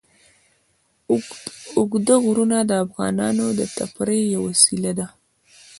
[1.77, 5.07] اوږده غرونه د افغانانو د تفریح یوه وسیله ده.